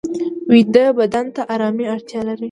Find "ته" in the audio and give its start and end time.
1.35-1.41